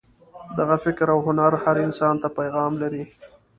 دغه 0.57 0.75
فکر 0.85 1.07
او 1.13 1.19
هنر 1.27 1.51
هر 1.63 1.75
انسان 1.85 2.15
ته 2.21 2.27
پیغام 2.39 2.71
لري. 2.81 3.03